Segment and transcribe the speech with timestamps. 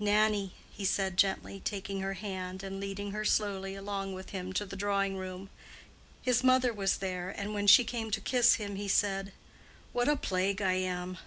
[0.00, 4.66] "Nannie!" he said gently, taking her hand and leading her slowly along with him to
[4.66, 5.48] the drawing room.
[6.22, 9.32] His mother was there, and when she came to kiss him, he said:
[9.92, 11.18] "What a plague I am!"